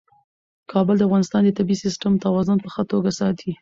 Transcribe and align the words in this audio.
کابل 0.71 0.95
د 0.97 1.01
افغانستان 1.07 1.41
د 1.45 1.49
طبعي 1.57 1.77
سیسټم 1.83 2.13
توازن 2.25 2.57
په 2.61 2.69
ښه 2.73 2.83
توګه 2.91 3.09
ساتي. 3.19 3.51